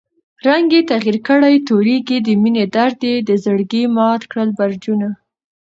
[0.47, 5.07] رنګ ئې تغير کړی تورېږي، دمېنی درد ئې دزړګي مات کړل برجونه